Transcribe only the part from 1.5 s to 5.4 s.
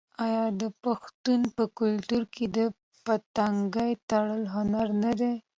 په کلتور کې د پټکي تړل هنر نه دی؟